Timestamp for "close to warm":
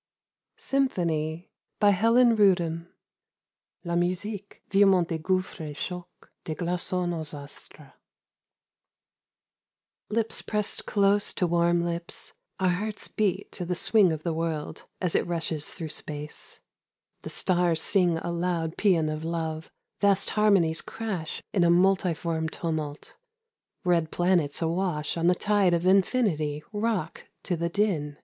10.87-11.83